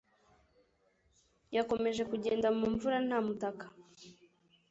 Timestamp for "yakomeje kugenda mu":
1.55-2.65